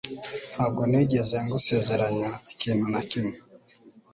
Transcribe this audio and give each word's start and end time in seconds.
Ntabwo 0.53 0.81
nigeze 0.89 1.35
ngusezeranya 1.45 2.29
ikintu 2.53 2.85
na 2.93 3.01
kimwe 3.09 3.35